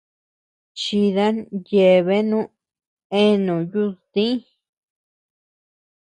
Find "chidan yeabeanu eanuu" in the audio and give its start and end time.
0.81-3.61